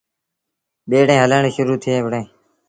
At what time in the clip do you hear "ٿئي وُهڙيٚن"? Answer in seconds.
1.83-2.23